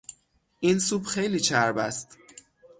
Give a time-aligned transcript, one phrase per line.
[0.59, 2.17] این سوپ خیلی چرب است.